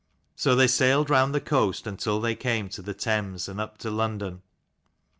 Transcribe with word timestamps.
So 0.35 0.55
they 0.55 0.65
sailed 0.65 1.11
round 1.11 1.31
the 1.35 1.39
coast 1.39 1.85
until 1.85 2.19
they 2.19 2.33
came 2.33 2.69
to 2.69 2.81
the 2.81 2.95
Thames, 2.95 3.47
and 3.47 3.61
up 3.61 3.77
to 3.77 3.91
London. 3.91 4.41